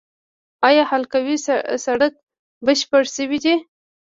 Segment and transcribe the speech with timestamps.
[0.67, 1.37] آیا حلقوي
[1.85, 2.13] سړک
[2.65, 3.55] بشپړ شوی دی؟